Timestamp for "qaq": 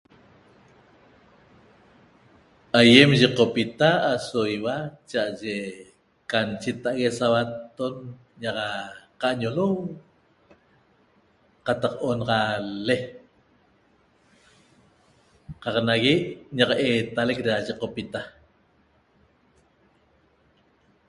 15.63-15.75